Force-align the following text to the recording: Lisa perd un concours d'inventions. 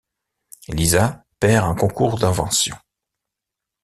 Lisa 0.69 1.23
perd 1.39 1.63
un 1.63 1.75
concours 1.75 2.17
d'inventions. 2.17 2.75